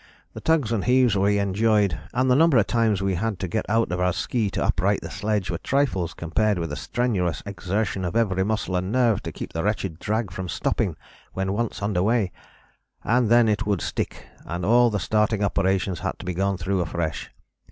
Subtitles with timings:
[0.33, 3.69] The tugs and heaves we enjoyed, and the number of times we had to get
[3.69, 8.03] out of our ski to upright the sledge, were trifles compared with the strenuous exertion
[8.03, 10.97] of every muscle and nerve to keep the wretched drag from stopping
[11.33, 12.31] when once under weigh;
[13.03, 16.81] and then it would stick, and all the starting operations had to be gone through
[16.81, 17.29] afresh.